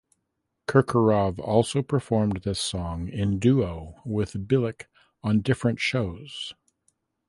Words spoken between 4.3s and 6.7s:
Bilyk on different shows.